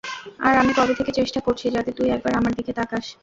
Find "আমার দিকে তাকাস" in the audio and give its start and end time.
2.35-3.05